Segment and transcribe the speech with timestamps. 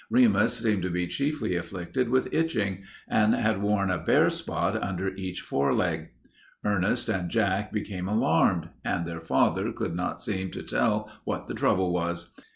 [0.09, 5.09] Remus seemed to be chiefly afflicted with itching, and had worn a bare spot under
[5.13, 6.09] each foreleg.
[6.65, 11.53] Ernest and Jack became alarmed, and their father could not seem to tell what the
[11.53, 12.33] trouble was.